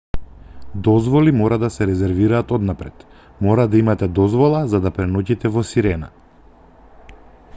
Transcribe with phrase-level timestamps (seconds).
[0.85, 3.05] дозволи мора да се резервираат однапред
[3.49, 6.09] мора да имате дозвола за да преноќите во сирена